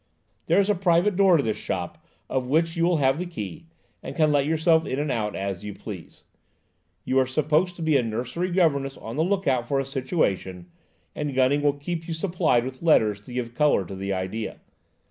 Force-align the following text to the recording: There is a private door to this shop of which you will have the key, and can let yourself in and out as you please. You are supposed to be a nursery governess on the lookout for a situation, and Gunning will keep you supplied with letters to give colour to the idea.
There 0.47 0.59
is 0.59 0.67
a 0.67 0.73
private 0.73 1.15
door 1.15 1.37
to 1.37 1.43
this 1.43 1.57
shop 1.57 2.03
of 2.27 2.47
which 2.47 2.75
you 2.75 2.85
will 2.85 2.97
have 2.97 3.19
the 3.19 3.27
key, 3.27 3.67
and 4.01 4.15
can 4.15 4.31
let 4.31 4.47
yourself 4.47 4.83
in 4.87 4.97
and 4.97 5.11
out 5.11 5.35
as 5.35 5.63
you 5.63 5.75
please. 5.75 6.23
You 7.05 7.19
are 7.19 7.27
supposed 7.27 7.75
to 7.75 7.83
be 7.83 7.97
a 7.97 8.01
nursery 8.01 8.49
governess 8.51 8.97
on 8.97 9.15
the 9.15 9.23
lookout 9.23 9.67
for 9.67 9.79
a 9.79 9.85
situation, 9.85 10.71
and 11.13 11.35
Gunning 11.35 11.61
will 11.61 11.73
keep 11.73 12.07
you 12.07 12.15
supplied 12.15 12.65
with 12.65 12.81
letters 12.81 13.21
to 13.21 13.33
give 13.33 13.53
colour 13.53 13.85
to 13.85 13.93
the 13.95 14.11
idea. 14.11 14.59